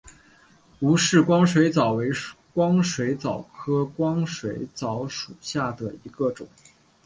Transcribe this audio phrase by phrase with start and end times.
[0.79, 2.09] 吴氏光水蚤为
[2.55, 6.47] 光水蚤科光水蚤属下的一个种。